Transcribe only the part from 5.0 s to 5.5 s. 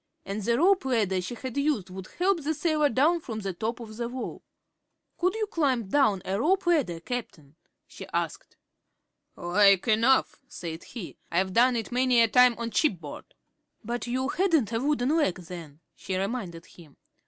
"Could you